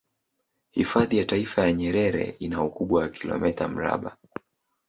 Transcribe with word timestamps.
Hifadhi 0.71 1.17
ya 1.17 1.25
taifa 1.25 1.61
ya 1.61 1.73
Nyerere 1.73 2.35
ina 2.39 2.63
ukubwa 2.63 3.01
wa 3.01 3.09
kilomita 3.09 3.67
mraba 3.67 4.17